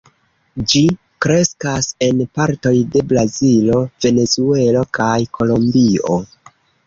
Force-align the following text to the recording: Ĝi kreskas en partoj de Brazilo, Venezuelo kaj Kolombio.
Ĝi 0.71 0.79
kreskas 1.25 1.89
en 2.05 2.23
partoj 2.39 2.71
de 2.95 3.03
Brazilo, 3.13 3.83
Venezuelo 4.07 4.83
kaj 4.99 5.13
Kolombio. 5.39 6.19